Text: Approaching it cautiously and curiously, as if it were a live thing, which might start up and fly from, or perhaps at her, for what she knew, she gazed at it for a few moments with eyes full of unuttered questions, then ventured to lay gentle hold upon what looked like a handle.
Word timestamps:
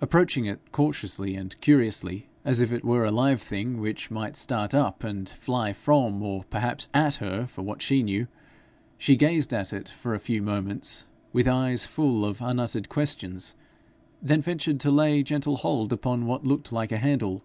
Approaching 0.00 0.46
it 0.46 0.60
cautiously 0.70 1.34
and 1.34 1.60
curiously, 1.60 2.28
as 2.44 2.60
if 2.60 2.72
it 2.72 2.84
were 2.84 3.04
a 3.04 3.10
live 3.10 3.42
thing, 3.42 3.80
which 3.80 4.08
might 4.08 4.36
start 4.36 4.74
up 4.74 5.02
and 5.02 5.28
fly 5.28 5.72
from, 5.72 6.22
or 6.22 6.44
perhaps 6.50 6.86
at 6.94 7.16
her, 7.16 7.46
for 7.46 7.62
what 7.62 7.82
she 7.82 8.04
knew, 8.04 8.28
she 8.96 9.16
gazed 9.16 9.52
at 9.52 9.72
it 9.72 9.88
for 9.88 10.14
a 10.14 10.20
few 10.20 10.40
moments 10.40 11.08
with 11.32 11.48
eyes 11.48 11.84
full 11.84 12.24
of 12.24 12.40
unuttered 12.40 12.88
questions, 12.88 13.56
then 14.22 14.40
ventured 14.40 14.78
to 14.78 14.90
lay 14.92 15.20
gentle 15.20 15.56
hold 15.56 15.92
upon 15.92 16.26
what 16.26 16.46
looked 16.46 16.70
like 16.70 16.92
a 16.92 16.98
handle. 16.98 17.42